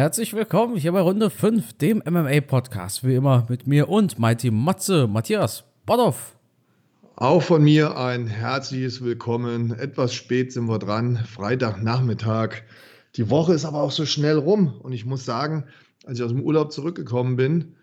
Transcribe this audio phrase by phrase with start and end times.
[0.00, 3.06] Herzlich willkommen hier bei Runde 5, dem MMA-Podcast.
[3.06, 6.38] Wie immer mit mir und Mighty Matze, Matthias Bodoff.
[7.16, 9.78] Auch von mir ein herzliches Willkommen.
[9.78, 12.62] Etwas spät sind wir dran, Freitagnachmittag.
[13.16, 14.72] Die Woche ist aber auch so schnell rum.
[14.80, 15.64] Und ich muss sagen,
[16.06, 17.74] als ich aus dem Urlaub zurückgekommen bin,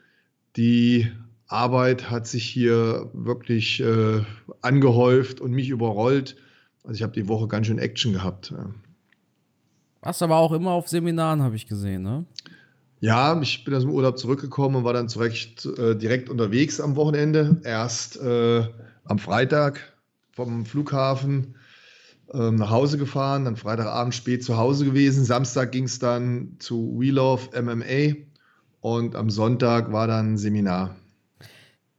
[0.56, 1.12] die
[1.46, 4.24] Arbeit hat sich hier wirklich äh,
[4.64, 6.36] angehäuft und mich überrollt.
[6.84, 8.56] Also ich habe die Woche ganz schön Action gehabt.
[10.02, 12.26] Warst aber auch immer auf Seminaren, habe ich gesehen, ne?
[13.00, 16.96] Ja, ich bin aus dem Urlaub zurückgekommen und war dann zurecht, äh, direkt unterwegs am
[16.96, 17.62] Wochenende.
[17.64, 18.64] Erst äh,
[19.06, 19.94] am Freitag
[20.32, 21.56] vom Flughafen
[22.34, 25.26] äh, nach Hause gefahren, dann Freitagabend spät zu Hause gewesen.
[25.26, 28.16] Samstag ging es dann zu We Love MMA
[28.82, 30.96] und am Sonntag war dann ein Seminar.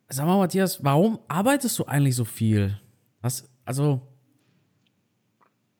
[0.09, 2.81] Sag mal, Matthias, warum arbeitest du eigentlich so viel?
[3.21, 4.01] Was, also.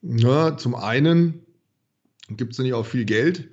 [0.03, 1.47] Ja, zum einen
[2.37, 3.49] gibt es nicht auch viel Geld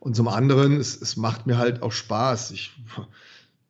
[0.00, 2.52] und zum anderen, es, es macht mir halt auch Spaß.
[2.52, 2.72] Ich,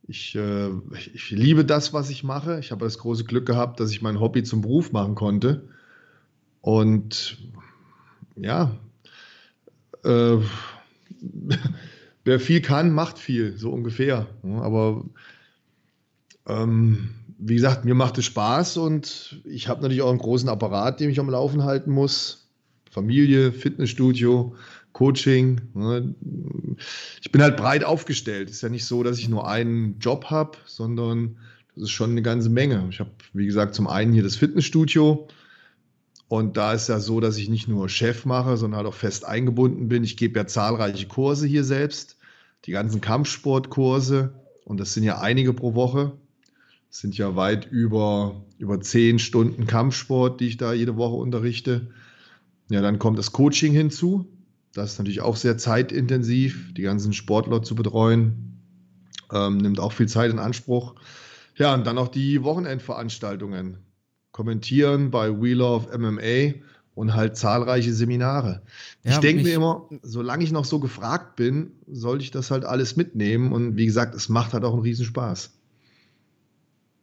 [0.07, 0.71] ich, äh,
[1.13, 2.61] ich liebe das, was ich mache.
[2.61, 5.69] Ich habe das große Glück gehabt, dass ich mein Hobby zum Beruf machen konnte.
[6.61, 7.39] Und
[8.37, 8.71] ja,
[10.05, 10.37] äh,
[12.25, 14.29] wer viel kann, macht viel, so ungefähr.
[14.45, 15.05] Aber
[16.47, 21.01] ähm, wie gesagt, mir macht es Spaß und ich habe natürlich auch einen großen Apparat,
[21.01, 22.50] den ich am Laufen halten muss.
[22.91, 24.55] Familie, Fitnessstudio,
[24.93, 25.61] Coaching.
[25.75, 26.15] Ne?
[27.23, 28.51] Ich bin halt breit aufgestellt.
[28.51, 31.37] Es ist ja nicht so, dass ich nur einen Job habe, sondern
[31.75, 32.87] das ist schon eine ganze Menge.
[32.91, 35.29] Ich habe, wie gesagt, zum einen hier das Fitnessstudio.
[36.29, 39.25] Und da ist ja so, dass ich nicht nur Chef mache, sondern halt auch fest
[39.25, 40.05] eingebunden bin.
[40.05, 42.19] Ich gebe ja zahlreiche Kurse hier selbst,
[42.67, 44.33] die ganzen Kampfsportkurse.
[44.65, 46.13] Und das sind ja einige pro Woche.
[46.89, 51.89] Das sind ja weit über, über zehn Stunden Kampfsport, die ich da jede Woche unterrichte.
[52.71, 54.27] Ja, dann kommt das Coaching hinzu.
[54.73, 58.63] Das ist natürlich auch sehr zeitintensiv, die ganzen Sportler zu betreuen.
[59.33, 60.95] Ähm, nimmt auch viel Zeit in Anspruch.
[61.57, 63.79] Ja, und dann auch die Wochenendveranstaltungen.
[64.31, 66.55] Kommentieren bei We Love MMA
[66.95, 68.63] und halt zahlreiche Seminare.
[69.03, 72.65] Ja, ich denke mir immer, solange ich noch so gefragt bin, sollte ich das halt
[72.65, 73.53] alles mitnehmen.
[73.53, 75.51] Und wie gesagt, es macht halt auch einen Riesenspaß.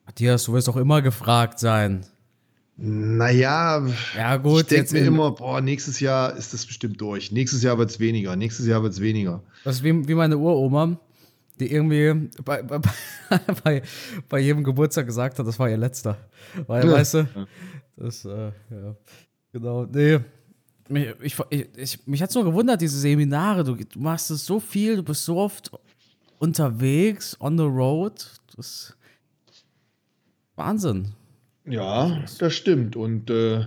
[0.06, 2.06] Matthias, du wirst auch immer gefragt sein.
[2.80, 3.84] Naja,
[4.16, 7.32] ja, gut, ich denke mir immer, boah, nächstes Jahr ist das bestimmt durch.
[7.32, 8.36] Nächstes Jahr wird es weniger.
[8.36, 9.42] Nächstes Jahr wird es weniger.
[9.64, 11.00] Das ist wie, wie meine Uroma,
[11.60, 12.80] die irgendwie bei, bei,
[13.64, 13.82] bei,
[14.30, 16.18] bei, jedem Geburtstag gesagt hat, das war ihr letzter.
[16.68, 16.92] Weil, ja.
[16.92, 17.28] weißt du,
[17.96, 18.96] das, äh, ja,
[19.52, 20.20] genau, nee.
[20.88, 21.36] Mich, ich,
[21.76, 23.64] ich, mich hat es nur gewundert, diese Seminare.
[23.64, 25.72] Du, du machst es so viel, du bist so oft
[26.38, 28.24] unterwegs, on the road.
[28.56, 28.98] Das ist
[30.56, 31.17] Wahnsinn.
[31.68, 32.96] Ja, das stimmt.
[32.96, 33.66] Und äh,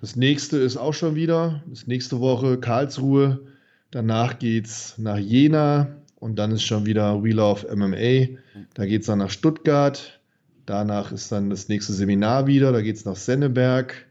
[0.00, 1.62] das nächste ist auch schon wieder.
[1.68, 3.40] Das nächste Woche Karlsruhe.
[3.90, 8.38] Danach geht es nach Jena und dann ist schon wieder We Love MMA.
[8.74, 10.20] Da geht es dann nach Stuttgart.
[10.66, 12.72] Danach ist dann das nächste Seminar wieder.
[12.72, 14.06] Da geht es nach Senneberg.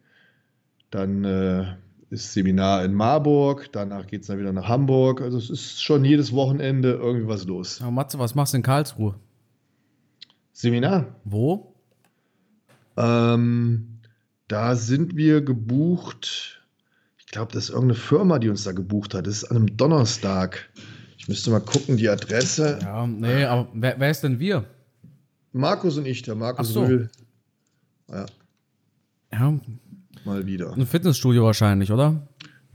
[0.90, 1.66] Dann äh,
[2.10, 3.70] ist Seminar in Marburg.
[3.74, 5.22] Danach geht es dann wieder nach Hamburg.
[5.22, 7.82] Also es ist schon jedes Wochenende irgendwie was los.
[7.82, 9.16] Aber Matze, was machst du in Karlsruhe?
[10.54, 11.16] Seminar.
[11.26, 11.75] Wo?
[12.98, 14.00] Ähm,
[14.48, 16.62] da sind wir gebucht.
[17.18, 19.28] Ich glaube, das ist irgendeine Firma, die uns da gebucht hat.
[19.28, 20.70] Das ist an einem Donnerstag.
[21.18, 22.80] Ich müsste mal gucken, die Adresse.
[22.82, 24.66] Ja, nee, aber wer, wer ist denn wir?
[25.52, 26.84] Markus und ich, der Markus Ach so.
[26.84, 27.10] Rühl.
[28.10, 28.26] Ja.
[29.32, 29.60] ja.
[30.24, 30.74] Mal wieder.
[30.74, 32.28] Ein Fitnessstudio wahrscheinlich, oder?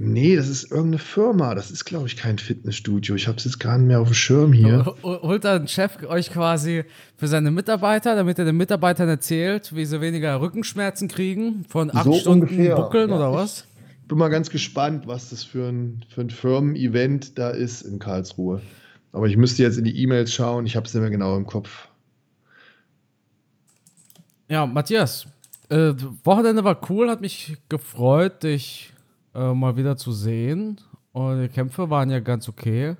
[0.02, 1.54] Nee, das ist irgendeine Firma.
[1.54, 3.14] Das ist, glaube ich, kein Fitnessstudio.
[3.16, 4.94] Ich habe es jetzt gar nicht mehr auf dem Schirm hier.
[5.02, 6.84] Holt dann Chef euch quasi
[7.18, 12.04] für seine Mitarbeiter, damit er den Mitarbeitern erzählt, wie sie weniger Rückenschmerzen kriegen von acht
[12.04, 12.76] so Stunden ungefähr.
[12.76, 13.66] Buckeln ja, oder was?
[14.00, 17.98] Ich bin mal ganz gespannt, was das für ein, für ein Firmen-Event da ist in
[17.98, 18.62] Karlsruhe.
[19.12, 20.64] Aber ich müsste jetzt in die E-Mails schauen.
[20.64, 21.88] Ich habe es nicht mehr genau im Kopf.
[24.48, 25.26] Ja, Matthias,
[25.68, 25.92] äh,
[26.24, 28.94] Wochenende war cool, hat mich gefreut, dich
[29.34, 30.80] äh, mal wieder zu sehen.
[31.12, 32.96] Und die Kämpfe waren ja ganz okay.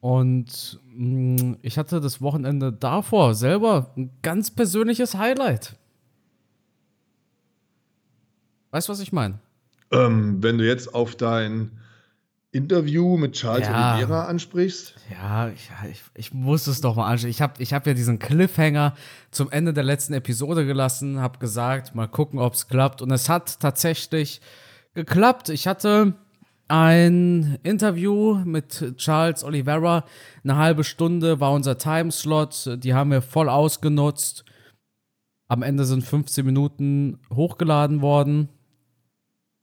[0.00, 5.76] Und mh, mm, ich hatte das Wochenende davor selber ein ganz persönliches Highlight.
[8.70, 9.38] Weißt du, was ich meine?
[9.90, 11.70] Ähm, wenn du jetzt auf dein
[12.50, 13.94] Interview mit Charles ja.
[13.94, 14.94] Oliveira ansprichst?
[15.10, 17.30] Ja, ich, ich, ich, muss es doch mal anschauen.
[17.30, 18.94] Ich habe ich hab ja diesen Cliffhanger
[19.30, 23.02] zum Ende der letzten Episode gelassen, habe gesagt, mal gucken, ob es klappt.
[23.02, 24.40] Und es hat tatsächlich
[24.94, 25.48] geklappt.
[25.48, 26.14] Ich hatte
[26.68, 30.04] ein Interview mit Charles Oliveira.
[30.44, 32.82] Eine halbe Stunde war unser Timeslot.
[32.82, 34.44] Die haben wir voll ausgenutzt.
[35.48, 38.50] Am Ende sind 15 Minuten hochgeladen worden.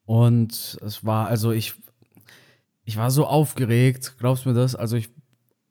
[0.05, 1.75] Und es war, also ich,
[2.83, 4.75] ich war so aufgeregt, glaubst du mir das?
[4.75, 5.09] Also ich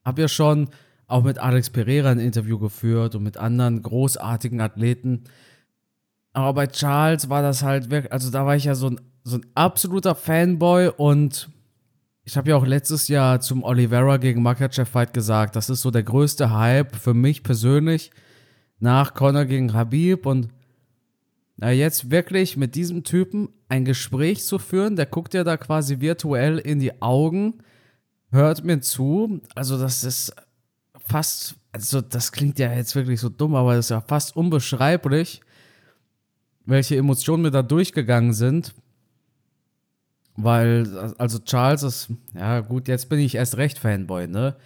[0.05, 0.71] habe ja schon
[1.07, 5.25] auch mit Alex Pereira ein Interview geführt und mit anderen großartigen Athleten.
[6.33, 9.39] Aber bei Charles war das halt wirklich, also da war ich ja so ein, so
[9.39, 11.49] ein absoluter Fanboy und
[12.25, 15.91] ich habe ja auch letztes Jahr zum Oliveira gegen Makachev Fight gesagt, das ist so
[15.91, 18.11] der größte Hype für mich persönlich
[18.79, 20.49] nach Conor gegen Habib und
[21.57, 26.01] na, jetzt wirklich mit diesem Typen ein Gespräch zu führen, der guckt ja da quasi
[26.01, 27.59] virtuell in die Augen,
[28.31, 29.41] hört mir zu.
[29.55, 30.35] Also, das ist
[30.99, 35.43] fast, also, das klingt ja jetzt wirklich so dumm, aber das ist ja fast unbeschreiblich,
[36.67, 38.75] welche Emotionen mir da durchgegangen sind.
[40.37, 44.57] Weil, also, Charles ist, ja, gut, jetzt bin ich erst recht Fanboy, ne?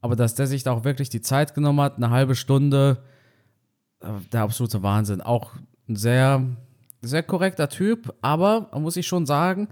[0.00, 3.02] Aber dass der sich da auch wirklich die Zeit genommen hat, eine halbe Stunde,
[4.00, 5.20] äh, der absolute Wahnsinn.
[5.20, 5.52] Auch
[5.88, 6.44] ein sehr,
[7.02, 9.68] sehr korrekter Typ, aber, muss ich schon sagen,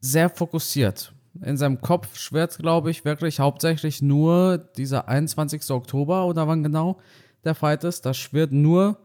[0.00, 1.12] sehr fokussiert.
[1.40, 5.70] In seinem Kopf schwirrt, glaube ich, wirklich hauptsächlich nur dieser 21.
[5.70, 6.98] Oktober oder wann genau
[7.44, 8.06] der Fight ist.
[8.06, 8.98] Da schwirrt nur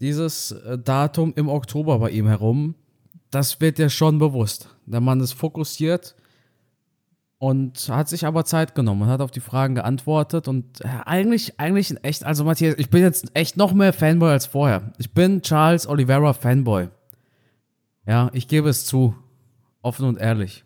[0.00, 2.74] dieses äh, Datum im Oktober bei ihm herum.
[3.36, 4.70] Das wird dir schon bewusst.
[4.86, 6.14] Der Mann ist fokussiert
[7.36, 11.60] und hat sich aber Zeit genommen und hat auf die Fragen geantwortet und äh, eigentlich,
[11.60, 14.94] eigentlich in echt, also Matthias, ich bin jetzt echt noch mehr Fanboy als vorher.
[14.96, 16.88] Ich bin Charles Oliveira Fanboy.
[18.06, 19.14] Ja, ich gebe es zu.
[19.82, 20.64] Offen und ehrlich.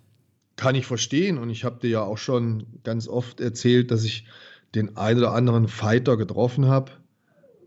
[0.54, 4.26] Kann ich verstehen und ich habe dir ja auch schon ganz oft erzählt, dass ich
[4.76, 6.92] den einen oder anderen Fighter getroffen habe,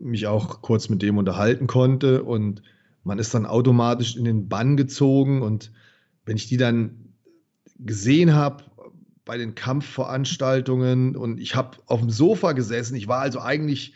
[0.00, 2.62] mich auch kurz mit dem unterhalten konnte und
[3.04, 5.70] man ist dann automatisch in den Bann gezogen und
[6.24, 7.14] wenn ich die dann
[7.78, 8.64] gesehen habe
[9.24, 12.94] bei den Kampfveranstaltungen und ich habe auf dem Sofa gesessen.
[12.96, 13.94] Ich war also eigentlich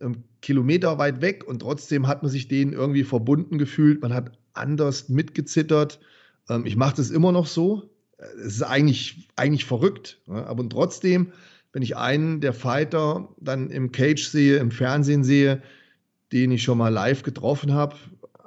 [0.00, 4.00] ähm, Kilometer weit weg und trotzdem hat man sich denen irgendwie verbunden gefühlt.
[4.00, 6.00] Man hat anders mitgezittert.
[6.48, 7.90] Ähm, ich mache das immer noch so.
[8.38, 10.20] Es ist eigentlich, eigentlich verrückt.
[10.26, 10.46] Ja?
[10.46, 11.32] Aber trotzdem,
[11.72, 15.62] wenn ich einen der Fighter dann im Cage sehe, im Fernsehen sehe,
[16.32, 17.96] den ich schon mal live getroffen habe,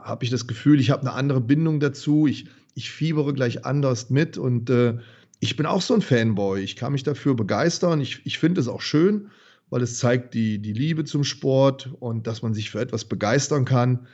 [0.03, 2.27] habe ich das Gefühl, ich habe eine andere Bindung dazu.
[2.27, 4.97] Ich, ich fiebere gleich anders mit und äh,
[5.39, 6.61] ich bin auch so ein Fanboy.
[6.61, 7.99] Ich kann mich dafür begeistern.
[8.01, 9.29] Ich, ich finde es auch schön,
[9.69, 13.65] weil es zeigt die, die Liebe zum Sport und dass man sich für etwas begeistern
[13.65, 14.07] kann.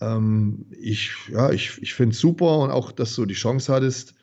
[0.00, 4.14] Ähm, ich ja, ich, ich finde es super und auch, dass du die Chance hattest,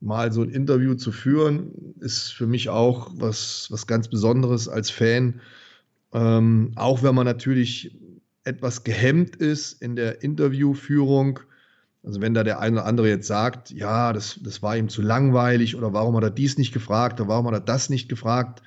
[0.00, 4.90] mal so ein Interview zu führen, ist für mich auch was, was ganz Besonderes als
[4.90, 5.40] Fan.
[6.12, 7.96] Ähm, auch wenn man natürlich
[8.44, 11.40] etwas gehemmt ist in der Interviewführung
[12.04, 15.00] also wenn da der eine oder andere jetzt sagt, ja, das, das war ihm zu
[15.00, 18.62] langweilig oder warum hat er dies nicht gefragt oder warum hat er das nicht gefragt,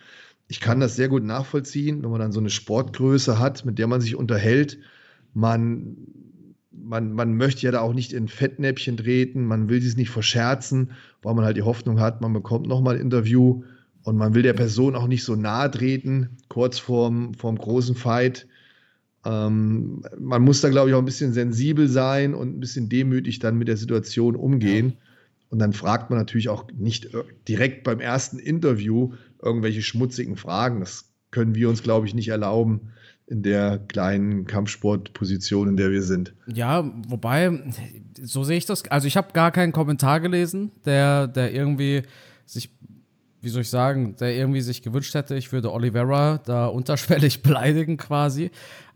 [0.47, 3.87] ich kann das sehr gut nachvollziehen, wenn man dann so eine Sportgröße hat, mit der
[3.87, 4.79] man sich unterhält.
[5.33, 5.97] Man,
[6.71, 10.91] man, man möchte ja da auch nicht in Fettnäpfchen treten, man will sich nicht verscherzen,
[11.21, 13.63] weil man halt die Hoffnung hat, man bekommt nochmal ein Interview
[14.03, 18.47] und man will der Person auch nicht so nahe treten, kurz vorm, vorm großen Fight.
[19.27, 23.39] Ähm, man muss da, glaube ich, auch ein bisschen sensibel sein und ein bisschen demütig
[23.39, 24.89] dann mit der Situation umgehen.
[24.89, 24.95] Ja.
[25.49, 27.09] Und dann fragt man natürlich auch nicht
[27.47, 30.79] direkt beim ersten Interview irgendwelche schmutzigen Fragen.
[30.79, 32.93] Das können wir uns, glaube ich, nicht erlauben
[33.27, 36.33] in der kleinen Kampfsportposition, in der wir sind.
[36.47, 37.73] Ja, wobei,
[38.21, 38.89] so sehe ich das.
[38.89, 42.03] Also ich habe gar keinen Kommentar gelesen, der, der irgendwie
[42.45, 42.69] sich
[43.47, 47.95] wie soll ich sagen, der irgendwie sich gewünscht hätte, ich würde Oliveira da unterschwellig beleidigen
[47.95, 48.51] quasi.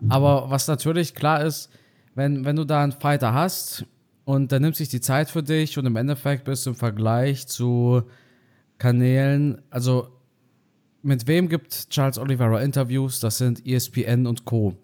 [0.09, 1.69] Aber was natürlich klar ist,
[2.15, 3.85] wenn, wenn du da einen Fighter hast
[4.25, 7.47] und der nimmt sich die Zeit für dich und im Endeffekt bist du im Vergleich
[7.47, 8.03] zu
[8.77, 10.09] Kanälen, also
[11.01, 13.21] mit wem gibt Charles Oliveira Interviews?
[13.21, 14.75] Das sind ESPN und Co.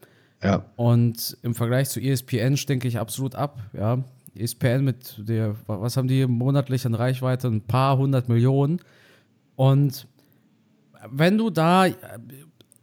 [0.42, 0.64] Ja.
[0.78, 4.02] Und im Vergleich zu ESPN stinke ich absolut ab, ja.
[4.34, 7.50] ESPN mit der, was haben die monatlich an Reichweite?
[7.50, 8.80] Ein paar hundert Millionen.
[9.58, 10.08] Und
[11.10, 11.88] wenn du da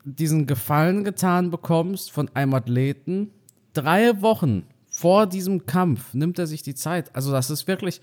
[0.05, 3.31] diesen Gefallen getan bekommst von einem Athleten,
[3.73, 7.15] drei Wochen vor diesem Kampf nimmt er sich die Zeit.
[7.15, 8.01] Also das ist wirklich,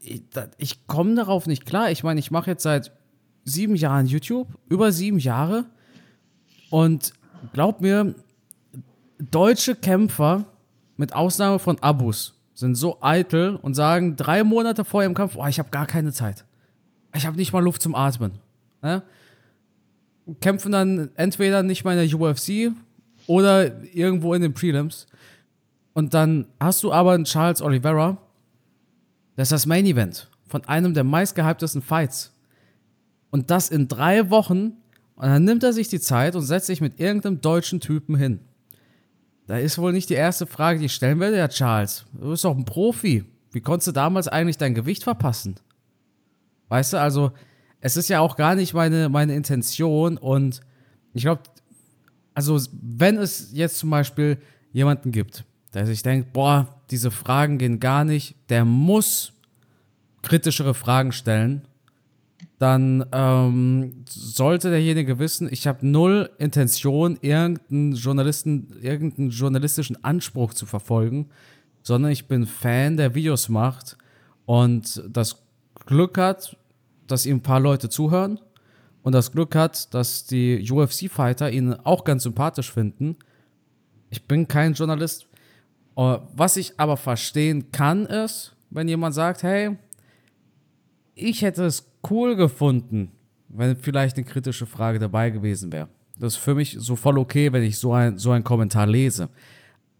[0.00, 0.22] ich,
[0.56, 1.90] ich komme darauf nicht klar.
[1.90, 2.92] Ich meine, ich mache jetzt seit
[3.44, 5.66] sieben Jahren YouTube, über sieben Jahre.
[6.70, 7.12] Und
[7.52, 8.14] glaub mir,
[9.18, 10.46] deutsche Kämpfer,
[10.96, 15.46] mit Ausnahme von Abus, sind so eitel und sagen drei Monate vor ihrem Kampf, oh,
[15.46, 16.46] ich habe gar keine Zeit
[17.14, 18.32] ich habe nicht mal Luft zum Atmen.
[18.82, 19.02] Ne?
[20.40, 22.72] Kämpfen dann entweder nicht mal in der UFC
[23.26, 25.06] oder irgendwo in den Prelims.
[25.94, 28.18] Und dann hast du aber einen Charles Oliveira,
[29.36, 32.32] das ist das Main Event von einem der meistgehyptesten Fights.
[33.30, 34.72] Und das in drei Wochen.
[35.14, 38.40] Und dann nimmt er sich die Zeit und setzt sich mit irgendeinem deutschen Typen hin.
[39.46, 42.04] Da ist wohl nicht die erste Frage, die ich stellen werde, ja, Charles.
[42.12, 43.24] Du bist doch ein Profi.
[43.50, 45.56] Wie konntest du damals eigentlich dein Gewicht verpassen?
[46.68, 47.32] Weißt du, also
[47.80, 50.60] es ist ja auch gar nicht meine, meine Intention und
[51.14, 51.42] ich glaube,
[52.34, 54.38] also wenn es jetzt zum Beispiel
[54.72, 55.44] jemanden gibt,
[55.74, 59.32] der sich denkt, boah, diese Fragen gehen gar nicht, der muss
[60.22, 61.62] kritischere Fragen stellen,
[62.58, 70.66] dann ähm, sollte derjenige wissen, ich habe null Intention, irgendeinen Journalisten, irgendeinen journalistischen Anspruch zu
[70.66, 71.28] verfolgen,
[71.82, 73.96] sondern ich bin Fan, der Videos macht
[74.44, 75.42] und das
[75.86, 76.56] Glück hat,
[77.10, 78.38] dass ihm ein paar Leute zuhören
[79.02, 83.16] und das Glück hat, dass die UFC-Fighter ihn auch ganz sympathisch finden.
[84.10, 85.26] Ich bin kein Journalist.
[85.96, 89.76] Äh, was ich aber verstehen kann, ist, wenn jemand sagt, hey,
[91.14, 93.10] ich hätte es cool gefunden,
[93.48, 95.88] wenn vielleicht eine kritische Frage dabei gewesen wäre.
[96.18, 99.28] Das ist für mich so voll okay, wenn ich so ein, so einen Kommentar lese.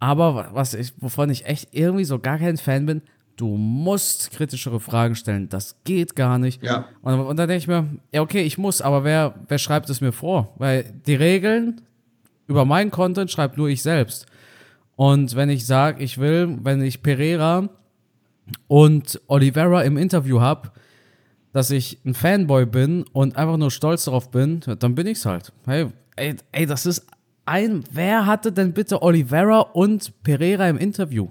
[0.00, 3.03] Aber was ich, wovon ich echt irgendwie so gar kein Fan bin,
[3.38, 5.49] du musst kritischere Fragen stellen.
[5.49, 6.62] Das geht gar nicht.
[6.62, 6.87] Ja.
[7.00, 10.00] Und, und dann denke ich mir, ja, okay, ich muss, aber wer, wer schreibt es
[10.00, 10.52] mir vor?
[10.57, 11.80] Weil die Regeln
[12.47, 14.26] über meinen Content schreibt nur ich selbst.
[14.97, 17.68] Und wenn ich sage, ich will, wenn ich Pereira
[18.66, 20.73] und Oliveira im Interview habe,
[21.52, 25.52] dass ich ein Fanboy bin und einfach nur stolz darauf bin, dann bin ich's halt.
[25.66, 27.07] Hey, ey, ey, das ist
[27.47, 27.85] ein.
[27.92, 31.28] Wer hatte denn bitte Oliveira und Pereira im Interview?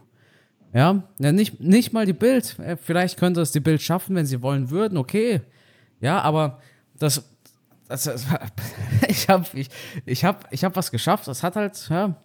[0.74, 2.58] Ja, ja nicht, nicht mal die Bild.
[2.82, 5.42] Vielleicht könnte es die Bild schaffen, wenn sie wollen würden, okay.
[6.00, 6.60] Ja, aber
[6.98, 7.24] das.
[7.88, 8.26] das, das
[9.08, 9.70] ich habe ich,
[10.06, 11.28] ich hab, ich hab was geschafft.
[11.28, 12.16] Das hat halt, ja,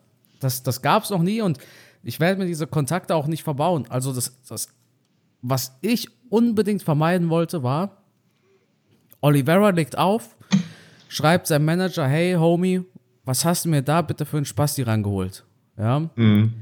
[0.40, 1.58] das, das gab es noch nie und
[2.02, 3.87] ich werde mir diese Kontakte auch nicht verbauen.
[3.88, 4.68] Also, das, das,
[5.40, 8.02] was ich unbedingt vermeiden wollte, war,
[9.20, 10.37] Oliveira legt auf,
[11.08, 12.82] schreibt seinem Manager, hey Homie,
[13.25, 15.44] was hast du mir da bitte für einen Spasti rangeholt?
[15.78, 16.52] Ja, mhm.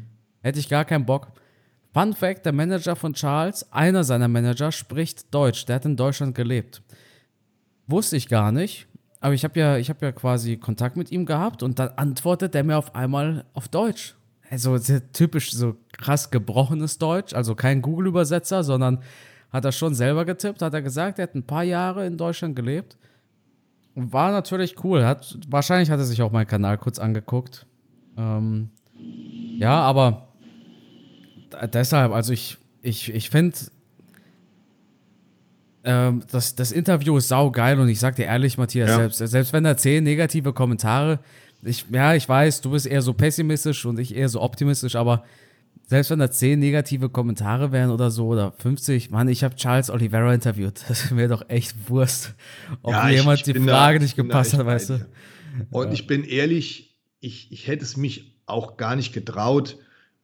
[0.42, 1.28] hätte ich gar keinen Bock.
[1.92, 5.66] Fun Fact, der Manager von Charles, einer seiner Manager, spricht Deutsch.
[5.66, 6.82] Der hat in Deutschland gelebt.
[7.87, 8.87] Wusste ich gar nicht.
[9.20, 12.64] Aber ich habe ja, hab ja quasi Kontakt mit ihm gehabt und dann antwortet er
[12.64, 14.14] mir auf einmal auf Deutsch.
[14.50, 14.78] Also
[15.12, 19.00] typisch so krass gebrochenes Deutsch, also kein Google-Übersetzer, sondern
[19.50, 22.56] hat er schon selber getippt, hat er gesagt, er hat ein paar Jahre in Deutschland
[22.56, 22.97] gelebt.
[23.94, 25.04] War natürlich cool.
[25.04, 27.66] Hat, wahrscheinlich hat er sich auch meinen Kanal kurz angeguckt.
[28.16, 28.70] Ähm,
[29.59, 30.29] ja, aber
[31.73, 33.57] deshalb, also ich, ich, ich finde,
[35.85, 38.97] ähm, das, das Interview ist saugeil und ich sag dir ehrlich, Matthias, ja.
[38.97, 41.21] selbst, selbst wenn da zehn negative Kommentare,
[41.62, 45.25] ich, ja, ich weiß, du bist eher so pessimistisch und ich eher so optimistisch, aber
[45.90, 49.90] selbst wenn da 10 negative Kommentare wären oder so oder 50, Mann, ich habe Charles
[49.90, 50.85] Oliveira interviewt.
[50.88, 52.35] Das wäre doch echt Wurst,
[52.83, 55.07] ob ja, jemand die Frage da, nicht gepasst hat, weißt du.
[55.71, 55.92] Und ja.
[55.92, 59.78] ich bin ehrlich, ich, ich hätte es mich auch gar nicht getraut,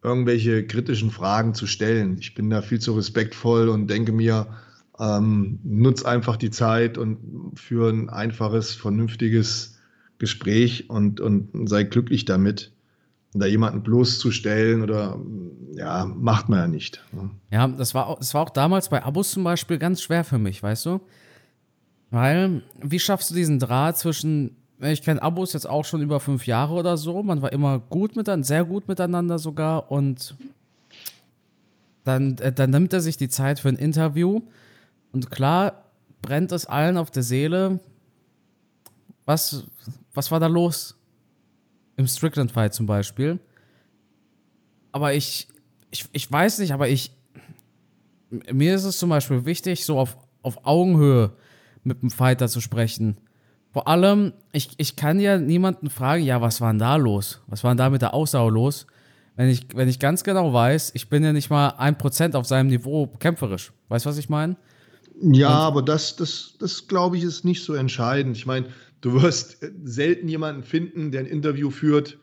[0.06, 2.16] irgendwelche kritischen Fragen zu stellen.
[2.20, 4.46] Ich bin da viel zu respektvoll und denke mir,
[4.98, 7.18] ähm, nutz einfach die Zeit und
[7.54, 9.78] für ein einfaches, vernünftiges
[10.18, 12.72] Gespräch und, und sei glücklich damit
[13.34, 15.20] da jemanden bloßzustellen oder
[15.74, 17.04] ja, macht man ja nicht.
[17.12, 17.30] Ne?
[17.50, 20.62] Ja, das war, das war auch damals bei Abos zum Beispiel ganz schwer für mich,
[20.62, 21.00] weißt du?
[22.10, 26.46] Weil, wie schaffst du diesen Draht zwischen, ich kenne Abos jetzt auch schon über fünf
[26.46, 30.36] Jahre oder so, man war immer gut miteinander, sehr gut miteinander sogar und
[32.04, 34.42] dann, äh, dann nimmt er sich die Zeit für ein Interview
[35.12, 35.84] und klar
[36.22, 37.80] brennt es allen auf der Seele.
[39.24, 39.64] Was,
[40.14, 40.96] was war da los?
[41.96, 43.40] Im Strickland Fight zum Beispiel.
[44.92, 45.48] Aber ich,
[45.90, 47.12] ich, ich weiß nicht, aber ich,
[48.30, 51.32] mir ist es zum Beispiel wichtig, so auf, auf Augenhöhe
[51.82, 53.16] mit dem Fighter zu sprechen.
[53.76, 57.42] Vor allem, ich, ich kann ja niemanden fragen, ja, was war denn da los?
[57.46, 58.86] Was war denn da mit der Aussage los?
[59.34, 62.46] Wenn ich, wenn ich ganz genau weiß, ich bin ja nicht mal ein Prozent auf
[62.46, 63.72] seinem Niveau kämpferisch.
[63.88, 64.56] Weißt du, was ich meine?
[65.20, 68.38] Ja, Und aber das, das, das glaube ich, ist nicht so entscheidend.
[68.38, 68.68] Ich meine,
[69.00, 72.18] Du wirst selten jemanden finden, der ein Interview führt,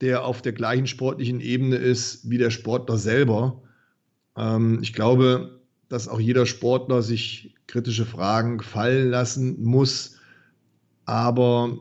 [0.00, 3.62] der auf der gleichen sportlichen Ebene ist wie der Sportler selber.
[4.36, 10.17] Ähm, ich glaube, dass auch jeder Sportler sich kritische Fragen gefallen lassen muss.
[11.08, 11.78] Aber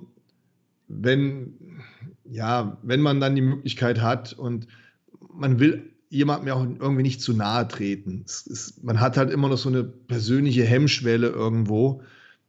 [0.88, 1.54] wenn,
[2.30, 4.68] ja, wenn man dann die Möglichkeit hat und
[5.34, 8.24] man will jemandem ja auch irgendwie nicht zu nahe treten.
[8.26, 12.02] Ist, man hat halt immer noch so eine persönliche Hemmschwelle irgendwo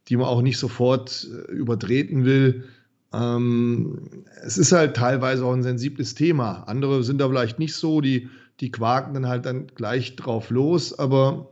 [0.09, 2.65] die man auch nicht sofort äh, übertreten will.
[3.13, 6.63] Ähm, es ist halt teilweise auch ein sensibles Thema.
[6.63, 10.97] Andere sind da vielleicht nicht so, die, die quaken dann halt dann gleich drauf los,
[10.97, 11.51] aber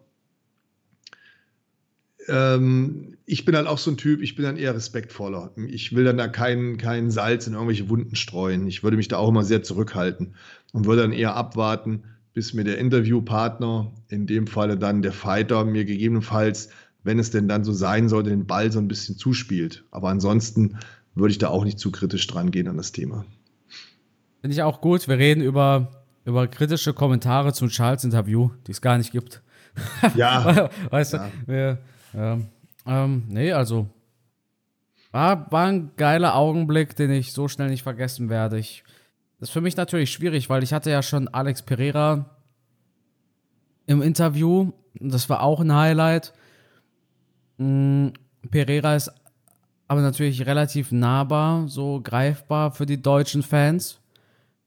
[2.27, 5.51] ähm, ich bin halt auch so ein Typ, ich bin dann eher respektvoller.
[5.67, 8.67] Ich will dann da keinen kein Salz in irgendwelche Wunden streuen.
[8.67, 10.36] Ich würde mich da auch immer sehr zurückhalten
[10.74, 12.03] und würde dann eher abwarten,
[12.34, 16.69] bis mir der Interviewpartner, in dem Falle dann der Fighter, mir gegebenenfalls
[17.07, 19.86] wenn es denn dann so sein sollte, den Ball so ein bisschen zuspielt.
[19.91, 20.77] Aber ansonsten
[21.15, 23.25] würde ich da auch nicht zu kritisch dran gehen an das Thema.
[24.41, 25.07] Finde ich auch gut.
[25.07, 29.41] Wir reden über, über kritische Kommentare zum Charles-Interview, die es gar nicht gibt.
[30.15, 30.69] Ja.
[30.89, 31.31] weißt du, ja.
[31.46, 31.77] wir,
[32.18, 32.48] ähm,
[32.86, 33.88] ähm, nee, also
[35.12, 38.58] war, war ein geiler Augenblick, den ich so schnell nicht vergessen werde.
[38.58, 38.84] Ich,
[39.40, 42.38] das ist für mich natürlich schwierig, weil ich hatte ja schon Alex Pereira
[43.86, 44.72] im Interview.
[44.96, 46.34] Das war auch ein Highlight.
[47.58, 48.10] Mm,
[48.50, 49.12] Pereira ist
[49.88, 54.00] aber natürlich relativ nahbar, so greifbar für die deutschen Fans.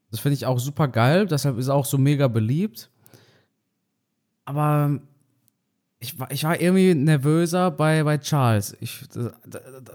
[0.09, 2.89] Das finde ich auch super geil, deshalb ist er auch so mega beliebt.
[4.45, 4.99] Aber
[6.01, 8.75] ich war, ich war irgendwie nervöser bei, bei Charles.
[8.81, 9.05] Ich,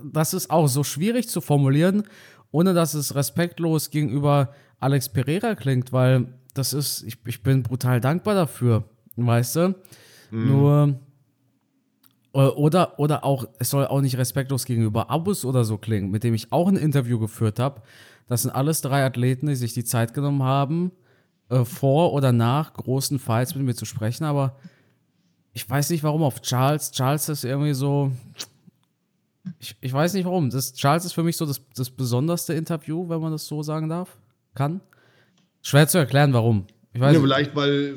[0.05, 2.05] das ist auch so schwierig zu formulieren,
[2.53, 8.01] ohne dass es respektlos gegenüber Alex Pereira klingt, weil das ist, ich, ich bin brutal
[8.01, 8.85] dankbar dafür,
[9.17, 9.75] weißt du?
[10.31, 10.47] Mhm.
[10.47, 11.01] Nur,
[12.33, 16.35] oder, oder auch, es soll auch nicht respektlos gegenüber Abus oder so klingen, mit dem
[16.35, 17.83] ich auch ein Interview geführt habe.
[18.29, 20.93] Das sind alles drei Athleten, die sich die Zeit genommen haben,
[21.49, 24.57] äh, vor oder nach großen Fights mit mir zu sprechen, aber
[25.57, 26.91] ich weiß nicht warum auf Charles.
[26.91, 28.13] Charles ist irgendwie so.
[29.59, 30.51] Ich, ich weiß nicht warum.
[30.51, 33.89] Das, Charles ist für mich so das, das besonderste Interview, wenn man das so sagen
[33.89, 34.19] darf.
[34.55, 34.83] Kann.
[35.63, 36.67] Schwer zu erklären, warum.
[36.93, 37.95] Ich weiß ja, vielleicht, weil,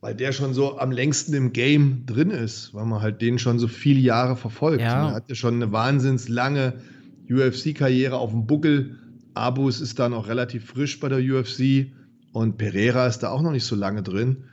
[0.00, 3.58] weil der schon so am längsten im Game drin ist, weil man halt den schon
[3.58, 4.80] so viele Jahre verfolgt.
[4.80, 5.10] Ja.
[5.10, 6.80] Er hat ja schon eine wahnsinns lange
[7.30, 8.98] UFC-Karriere auf dem Buckel.
[9.34, 11.92] Abus ist da noch relativ frisch bei der UFC
[12.32, 14.44] und Pereira ist da auch noch nicht so lange drin.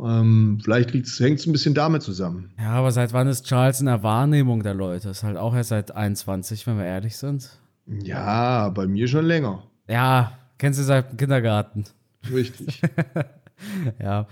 [0.00, 1.06] Ähm, vielleicht hängt
[1.40, 2.52] es ein bisschen damit zusammen.
[2.58, 5.08] Ja, aber seit wann ist Charles in der Wahrnehmung der Leute?
[5.10, 7.50] Ist halt auch erst seit 21, wenn wir ehrlich sind.
[7.86, 9.64] Ja, bei mir schon länger.
[9.88, 11.84] Ja, kennst du seit dem Kindergarten.
[12.30, 12.80] Richtig.
[14.02, 14.28] ja.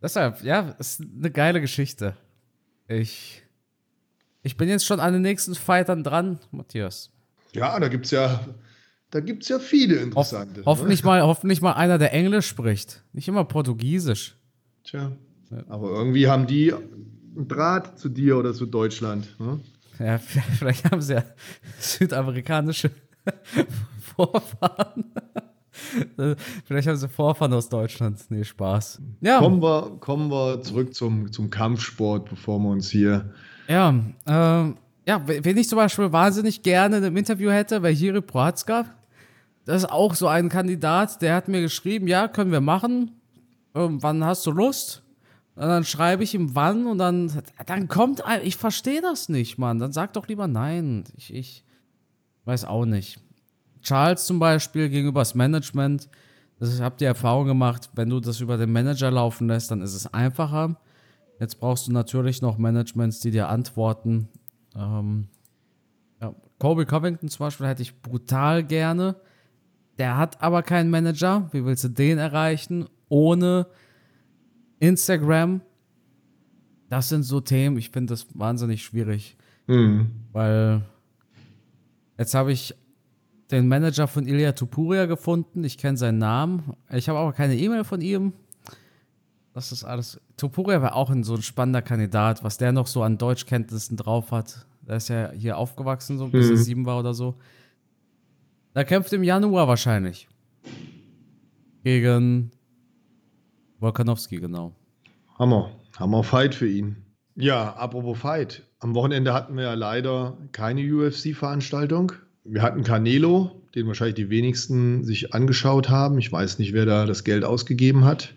[0.00, 2.16] Deshalb, ja, ist eine geile Geschichte.
[2.88, 3.42] Ich,
[4.42, 7.10] ich bin jetzt schon an den nächsten Fightern dran, Matthias.
[7.52, 8.40] Ja, da gibt es ja
[9.14, 10.62] da gibt es ja viele interessante.
[10.62, 11.06] Hoff, hoffentlich, ne?
[11.06, 13.04] mal, hoffentlich mal einer, der Englisch spricht.
[13.12, 14.36] Nicht immer Portugiesisch.
[14.82, 15.12] Tja.
[15.68, 19.28] Aber irgendwie haben die einen Draht zu dir oder zu Deutschland.
[19.38, 19.60] Ne?
[20.00, 20.18] Ja,
[20.58, 21.24] vielleicht haben sie ja
[21.78, 22.90] südamerikanische
[24.16, 25.04] Vorfahren.
[26.64, 28.18] Vielleicht haben sie Vorfahren aus Deutschland.
[28.30, 29.00] Nee, Spaß.
[29.20, 29.38] Ja.
[29.38, 33.32] Kommen wir, kommen wir zurück zum, zum Kampfsport, bevor wir uns hier.
[33.68, 33.94] Ja,
[34.26, 38.86] ähm, ja, wen ich zum Beispiel wahnsinnig gerne einem Interview hätte, wäre Jiri Prohatzka.
[39.64, 43.12] Das ist auch so ein Kandidat, der hat mir geschrieben, ja, können wir machen.
[43.74, 45.02] Ähm, wann hast du Lust?
[45.56, 49.78] Und dann schreibe ich ihm wann und dann, dann kommt ich verstehe das nicht, Mann.
[49.78, 51.04] Dann sag doch lieber nein.
[51.16, 51.64] Ich, ich
[52.44, 53.20] weiß auch nicht.
[53.82, 56.08] Charles zum Beispiel gegenüber das Management,
[56.58, 59.82] das, ich habe die Erfahrung gemacht, wenn du das über den Manager laufen lässt, dann
[59.82, 60.76] ist es einfacher.
[61.38, 64.28] Jetzt brauchst du natürlich noch Managements, die dir antworten.
[64.74, 65.28] Ähm,
[66.20, 69.16] ja, Kobe Covington zum Beispiel hätte ich brutal gerne.
[69.98, 71.48] Der hat aber keinen Manager.
[71.52, 72.86] Wie willst du den erreichen?
[73.08, 73.66] Ohne
[74.80, 75.60] Instagram.
[76.88, 79.36] Das sind so Themen, ich finde das wahnsinnig schwierig.
[79.66, 80.10] Mhm.
[80.32, 80.82] Weil
[82.18, 82.74] jetzt habe ich
[83.50, 85.64] den Manager von Ilya Tupuria gefunden.
[85.64, 86.74] Ich kenne seinen Namen.
[86.90, 88.32] Ich habe aber keine E-Mail von ihm.
[89.52, 90.20] Das ist alles.
[90.36, 94.32] Tupuria war auch ein, so ein spannender Kandidat, was der noch so an Deutschkenntnissen drauf
[94.32, 94.66] hat.
[94.82, 96.52] Der ist ja hier aufgewachsen, so bis mhm.
[96.52, 97.36] er sieben war oder so.
[98.76, 100.28] Er kämpft im Januar wahrscheinlich.
[101.84, 102.50] Gegen
[103.78, 104.74] Volkanowski, genau.
[105.38, 105.70] Hammer.
[105.96, 106.96] Hammer Fight für ihn.
[107.36, 108.64] Ja, apropos Fight.
[108.80, 112.12] Am Wochenende hatten wir ja leider keine UFC-Veranstaltung.
[112.42, 116.18] Wir hatten Canelo, den wahrscheinlich die wenigsten sich angeschaut haben.
[116.18, 118.34] Ich weiß nicht, wer da das Geld ausgegeben hat.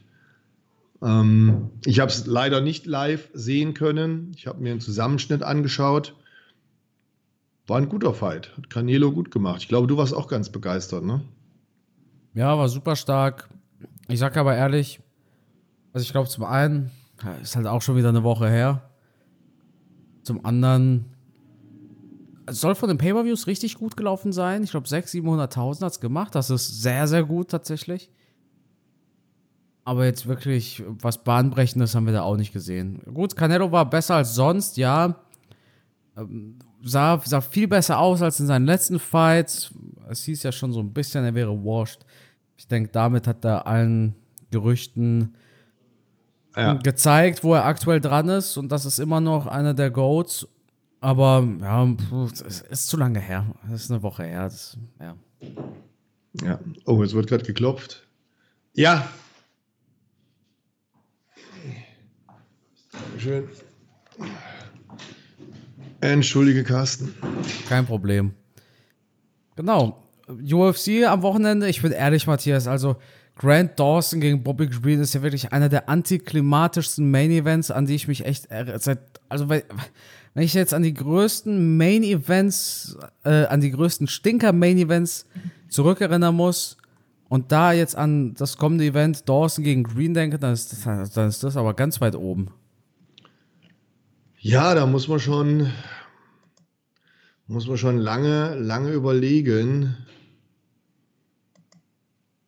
[1.01, 4.33] Ähm, ich habe es leider nicht live sehen können.
[4.35, 6.15] Ich habe mir einen Zusammenschnitt angeschaut.
[7.67, 8.55] War ein guter Fight.
[8.57, 9.61] Hat Canelo gut gemacht.
[9.61, 11.21] Ich glaube, du warst auch ganz begeistert, ne?
[12.33, 13.49] Ja, war super stark.
[14.07, 15.01] Ich sag aber ehrlich,
[15.91, 16.91] also ich glaube, zum einen,
[17.41, 18.89] ist halt auch schon wieder eine Woche her.
[20.23, 21.05] Zum anderen,
[22.45, 24.63] es soll von den Pay-Per-Views richtig gut gelaufen sein.
[24.63, 26.35] Ich glaube, 600.000, 700.000 hat es gemacht.
[26.35, 28.11] Das ist sehr, sehr gut tatsächlich.
[29.83, 33.01] Aber jetzt wirklich was Bahnbrechendes haben wir da auch nicht gesehen.
[33.13, 35.15] Gut, Canelo war besser als sonst, ja.
[36.17, 39.73] Ähm, sah, sah viel besser aus als in seinen letzten Fights.
[40.09, 42.05] Es hieß ja schon so ein bisschen, er wäre washed.
[42.57, 44.15] Ich denke, damit hat er allen
[44.51, 45.35] Gerüchten
[46.55, 46.73] ja.
[46.73, 48.57] gezeigt, wo er aktuell dran ist.
[48.57, 50.47] Und das ist immer noch einer der Goats.
[50.99, 51.87] Aber ja,
[52.23, 53.45] es ist zu lange her.
[53.67, 54.43] Es ist eine Woche her.
[54.43, 55.15] Das, ja.
[56.41, 56.59] ja.
[56.85, 58.07] Oh, es wird gerade geklopft.
[58.73, 59.07] Ja.
[63.17, 63.47] Schön.
[66.01, 67.13] Entschuldige, Carsten.
[67.67, 68.33] Kein Problem.
[69.55, 70.03] Genau.
[70.27, 72.97] UFC am Wochenende, ich bin ehrlich, Matthias, also
[73.37, 77.95] Grant Dawson gegen Bobby Green ist ja wirklich einer der antiklimatischsten Main Events, an die
[77.95, 78.47] ich mich echt
[78.79, 79.63] seit, also wenn,
[80.35, 85.25] ich jetzt an die größten Main Events, äh, an die größten Stinker Main Events
[85.69, 86.77] zurückerinnern muss
[87.29, 91.29] und da jetzt an das kommende Event Dawson gegen Green denke, dann ist das, dann
[91.29, 92.49] ist das aber ganz weit oben.
[94.39, 95.71] Ja, da muss man schon,
[97.47, 99.97] muss man schon lange, lange überlegen.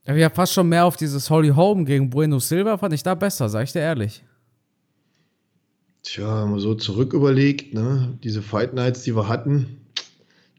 [0.05, 3.15] Ja, wir fast schon mehr auf dieses Holly Home gegen Bueno Silva, fand ich da
[3.15, 4.23] besser, sag ich dir ehrlich.
[6.03, 9.81] Tja, wenn man so zurück überlegt, ne, diese Fight Nights, die wir hatten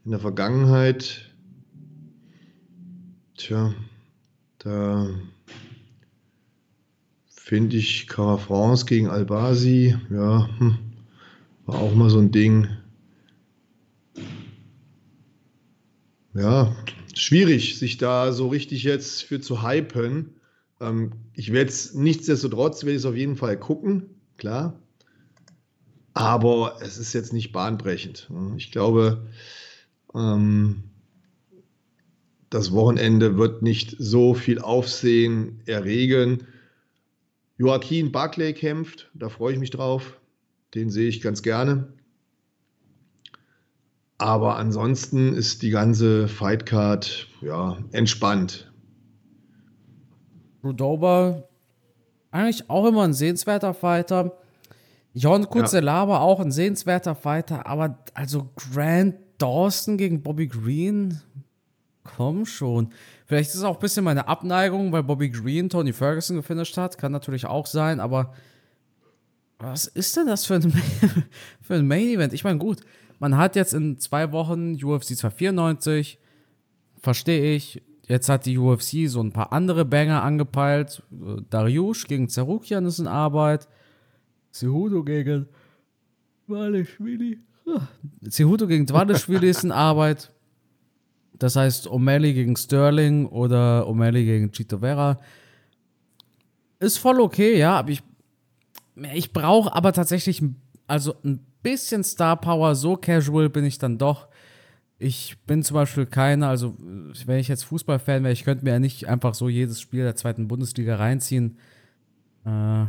[0.04, 1.32] in der Vergangenheit,
[3.36, 3.74] tja,
[4.58, 5.08] da
[7.28, 10.89] finde ich Cara France gegen Albasi, ja, hm,
[11.72, 12.68] war auch mal so ein Ding.
[16.34, 16.74] Ja,
[17.14, 20.34] schwierig, sich da so richtig jetzt für zu hypen.
[20.80, 24.80] Ähm, ich werde es nichtsdestotrotz, werde ich es auf jeden Fall gucken, klar.
[26.12, 28.28] Aber es ist jetzt nicht bahnbrechend.
[28.56, 29.28] Ich glaube,
[30.12, 30.82] ähm,
[32.48, 36.48] das Wochenende wird nicht so viel Aufsehen erregen.
[37.58, 40.20] Joaquin Buckley kämpft, da freue ich mich drauf.
[40.74, 41.92] Den sehe ich ganz gerne.
[44.18, 48.70] Aber ansonsten ist die ganze Fightcard ja entspannt.
[50.62, 51.44] Rudoba
[52.30, 54.36] eigentlich auch immer ein sehenswerter Fighter.
[55.14, 56.20] John Kuzelaba ja.
[56.20, 61.20] auch ein sehenswerter Fighter, aber also Grant Dawson gegen Bobby Green,
[62.04, 62.90] komm schon.
[63.26, 66.98] Vielleicht ist es auch ein bisschen meine Abneigung, weil Bobby Green Tony Ferguson gefinisht hat,
[66.98, 68.34] kann natürlich auch sein, aber
[69.60, 70.72] was ist denn das für ein,
[71.60, 72.32] für ein Main Event?
[72.32, 72.80] Ich meine, gut,
[73.18, 76.18] man hat jetzt in zwei Wochen UFC 294,
[76.98, 77.82] verstehe ich.
[78.08, 81.02] Jetzt hat die UFC so ein paar andere Banger angepeilt.
[81.50, 83.68] Dariush gegen Zarukian ist in Arbeit.
[84.52, 85.46] Cejudo gegen
[86.48, 87.38] Dwaleschwili.
[88.28, 90.32] Cejudo gegen Dwaleschwili ist in Arbeit.
[91.38, 95.20] Das heißt O'Malley gegen Sterling oder O'Malley gegen Chito Vera.
[96.80, 98.02] Ist voll okay, ja, aber ich,
[99.14, 100.42] ich brauche aber tatsächlich
[100.86, 104.28] also ein bisschen Star Power, so casual bin ich dann doch.
[104.98, 106.76] Ich bin zum Beispiel keiner, also
[107.24, 110.16] wenn ich jetzt Fußballfan wäre, ich könnte mir ja nicht einfach so jedes Spiel der
[110.16, 111.58] zweiten Bundesliga reinziehen.
[112.44, 112.84] Äh,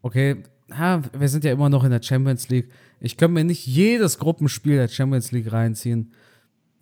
[0.00, 2.70] okay, ha, wir sind ja immer noch in der Champions League.
[3.00, 6.12] Ich könnte mir nicht jedes Gruppenspiel der Champions League reinziehen,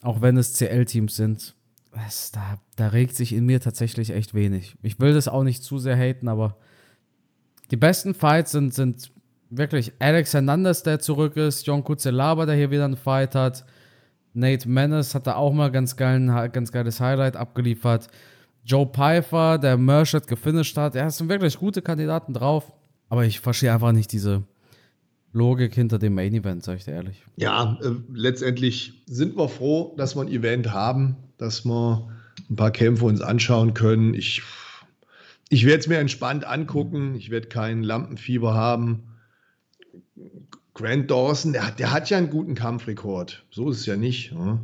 [0.02, 1.54] auch wenn es CL-Teams sind.
[1.92, 4.76] Das, da, da regt sich in mir tatsächlich echt wenig.
[4.82, 6.56] Ich will das auch nicht zu sehr haten, aber
[7.70, 9.10] die besten Fights sind, sind
[9.50, 13.64] wirklich Alex Hernandez, der zurück ist, John Kuzelaba, der hier wieder einen Fight hat.
[14.32, 18.08] Nate Menace hat da auch mal ganz, geilen, ganz geiles Highlight abgeliefert.
[18.64, 20.94] Joe Pfeiffer, der Merchant gefinisht hat.
[20.94, 22.72] Ja, es sind wirklich gute Kandidaten drauf.
[23.08, 24.44] Aber ich verstehe einfach nicht diese
[25.32, 27.24] Logik hinter dem Main Event, sag ich dir ehrlich.
[27.36, 32.08] Ja, äh, letztendlich sind wir froh, dass wir ein Event haben, dass wir
[32.48, 34.14] ein paar Kämpfe uns anschauen können.
[34.14, 34.42] Ich,
[35.50, 37.14] ich werde es mir entspannt angucken.
[37.16, 39.02] Ich werde kein Lampenfieber haben.
[40.72, 43.44] Grant Dawson, der, der hat ja einen guten Kampfrekord.
[43.50, 44.32] So ist es ja nicht.
[44.32, 44.60] Ja.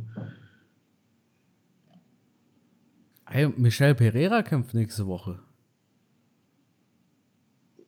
[3.25, 5.39] Hey, Michel Pereira kämpft nächste Woche.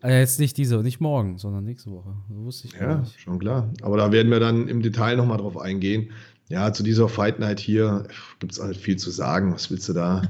[0.02, 2.16] Also jetzt nicht diese, nicht morgen, sondern nächste Woche.
[2.28, 3.20] Das wusste ich ja, nicht.
[3.20, 3.72] schon klar.
[3.82, 6.12] Aber da werden wir dann im Detail nochmal drauf eingehen.
[6.50, 8.08] Ja, zu dieser Fight Night hier
[8.40, 9.54] gibt es halt viel zu sagen.
[9.54, 10.22] Was willst du da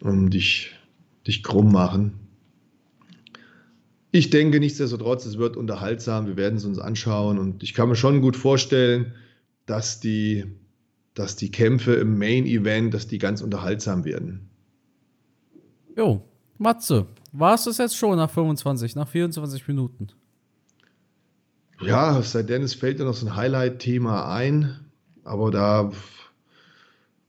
[0.00, 0.77] um dich,
[1.28, 2.14] dich krumm machen?
[4.10, 6.26] Ich denke nichtsdestotrotz, es wird unterhaltsam.
[6.26, 9.12] Wir werden es uns anschauen und ich kann mir schon gut vorstellen,
[9.66, 10.46] dass die,
[11.14, 14.48] dass die Kämpfe im Main Event, dass die ganz unterhaltsam werden.
[15.94, 16.24] Jo,
[16.56, 20.08] Matze, war es das jetzt schon nach 25, nach 24 Minuten?
[21.80, 24.80] Ja, seitdem es fällt ja noch so ein Highlight-Thema ein,
[25.22, 25.92] aber da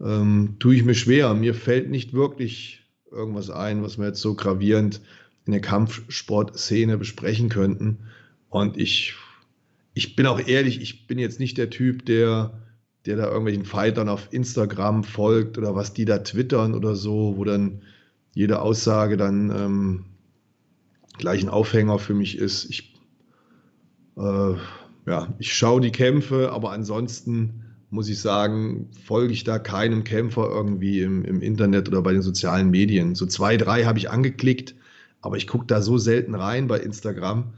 [0.02, 1.34] ähm, tue ich mir schwer.
[1.34, 2.79] Mir fällt nicht wirklich
[3.12, 5.02] irgendwas ein, was mir jetzt so gravierend
[5.46, 8.00] in der Kampfsportszene besprechen könnten.
[8.50, 9.16] Und ich,
[9.94, 12.54] ich bin auch ehrlich, ich bin jetzt nicht der Typ, der,
[13.06, 17.44] der da irgendwelchen Fightern auf Instagram folgt oder was die da twittern oder so, wo
[17.44, 17.82] dann
[18.34, 20.06] jede Aussage dann ähm,
[21.18, 22.66] gleich ein Aufhänger für mich ist.
[22.70, 22.94] Ich,
[24.18, 24.54] äh,
[25.06, 30.48] ja, ich schaue die Kämpfe, aber ansonsten muss ich sagen, folge ich da keinem Kämpfer
[30.48, 33.16] irgendwie im, im Internet oder bei den sozialen Medien.
[33.16, 34.76] So zwei, drei habe ich angeklickt,
[35.22, 37.54] aber ich gucke da so selten rein bei Instagram.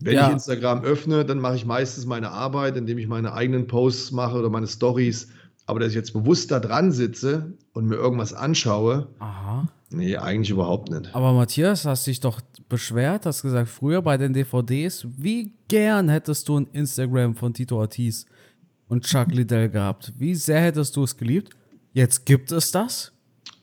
[0.00, 0.26] Wenn ja.
[0.26, 4.38] ich Instagram öffne, dann mache ich meistens meine Arbeit, indem ich meine eigenen Posts mache
[4.38, 5.28] oder meine Stories.
[5.66, 9.68] Aber dass ich jetzt bewusst da dran sitze und mir irgendwas anschaue, Aha.
[9.90, 11.14] nee, eigentlich überhaupt nicht.
[11.14, 16.48] Aber Matthias, hast dich doch beschwert, hast gesagt, früher bei den DVDs, wie gern hättest
[16.48, 18.26] du ein Instagram von Tito Ortiz
[18.90, 20.12] und Chuck Liddell gehabt?
[20.18, 21.56] Wie sehr hättest du es geliebt?
[21.92, 23.12] Jetzt gibt es das.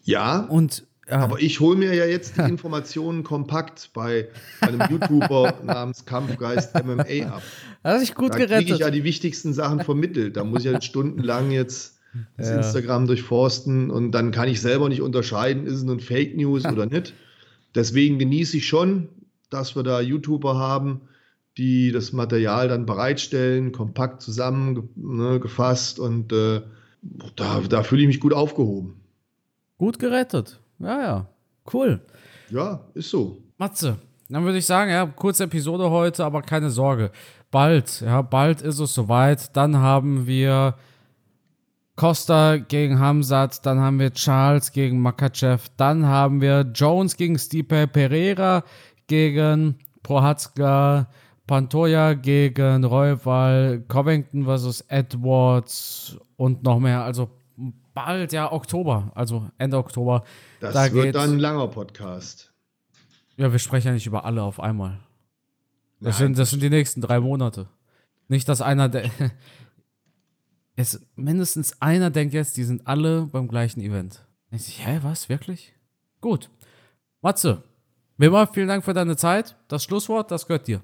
[0.03, 0.39] Ja.
[0.39, 1.19] Und ja.
[1.19, 4.27] Aber ich hole mir ja jetzt die Informationen kompakt bei
[4.59, 7.41] einem YouTuber namens Kampfgeist MMA ab.
[7.83, 8.51] Hast ich gut da gerettet.
[8.51, 10.35] Da kriege ich ja die wichtigsten Sachen vermittelt.
[10.35, 11.99] Da muss ich ja stundenlang jetzt
[12.37, 12.57] das ja.
[12.57, 16.85] Instagram durchforsten und dann kann ich selber nicht unterscheiden, ist es nun Fake News oder
[16.85, 17.13] nicht.
[17.75, 19.09] Deswegen genieße ich schon,
[19.49, 21.01] dass wir da YouTuber haben,
[21.57, 26.61] die das Material dann bereitstellen, kompakt zusammengefasst ne, und äh,
[27.35, 29.01] da, da fühle ich mich gut aufgehoben.
[29.77, 30.59] Gut gerettet.
[30.79, 31.29] Ja, ja.
[31.71, 32.01] Cool.
[32.49, 33.41] Ja, ist so.
[33.57, 33.97] Matze,
[34.29, 37.11] dann würde ich sagen, ja, kurze Episode heute, aber keine Sorge.
[37.51, 39.55] Bald, ja, bald ist es soweit.
[39.55, 40.75] Dann haben wir
[41.95, 47.87] Costa gegen Hamzat, dann haben wir Charles gegen Makachev, dann haben wir Jones gegen Stipe
[47.87, 48.63] Pereira
[49.07, 51.07] gegen Prohatzka,
[51.47, 57.03] Pantoja gegen Royval, Covington versus Edwards und noch mehr.
[57.03, 57.29] Also
[57.93, 60.23] bald, ja, Oktober, also Ende Oktober.
[60.60, 62.53] Das da wird dann ein langer Podcast.
[63.38, 64.99] Ja, wir sprechen ja nicht über alle auf einmal.
[65.99, 67.67] Das, sind, das sind die nächsten drei Monate.
[68.27, 69.10] Nicht, dass einer, der.
[70.75, 74.25] es, mindestens einer denkt jetzt, die sind alle beim gleichen Event.
[74.51, 75.73] Ich, hä, was, wirklich?
[76.21, 76.49] Gut.
[77.21, 77.63] Matze,
[78.17, 79.55] wie immer, vielen Dank für deine Zeit.
[79.69, 80.81] Das Schlusswort, das gehört dir.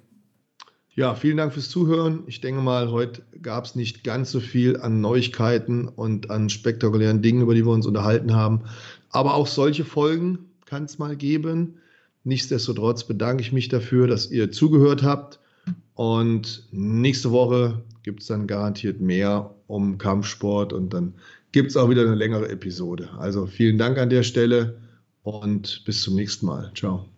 [0.95, 2.23] Ja, vielen Dank fürs Zuhören.
[2.27, 7.23] Ich denke mal, heute gab es nicht ganz so viel an Neuigkeiten und an spektakulären
[7.23, 8.62] Dingen, über die wir uns unterhalten haben.
[9.10, 11.75] Aber auch solche Folgen kann es mal geben.
[12.23, 15.39] Nichtsdestotrotz bedanke ich mich dafür, dass ihr zugehört habt.
[15.95, 21.13] Und nächste Woche gibt es dann garantiert mehr um Kampfsport und dann
[21.51, 23.10] gibt es auch wieder eine längere Episode.
[23.17, 24.77] Also vielen Dank an der Stelle
[25.23, 26.71] und bis zum nächsten Mal.
[26.75, 27.12] Ciao.